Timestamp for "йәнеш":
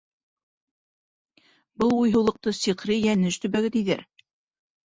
3.05-3.41